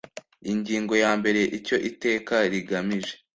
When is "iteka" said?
1.89-2.35